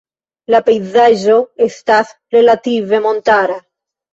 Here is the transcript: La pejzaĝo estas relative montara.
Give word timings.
La 0.53 0.61
pejzaĝo 0.69 1.35
estas 1.67 2.15
relative 2.37 3.03
montara. 3.07 3.63